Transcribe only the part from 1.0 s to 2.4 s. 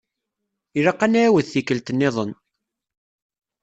ad nɛiwed tikelt-nniḍen.